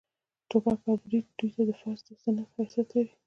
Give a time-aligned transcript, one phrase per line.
[0.49, 3.13] ټوپک او برېت دوى ته د فرض و سنت حيثيت لري.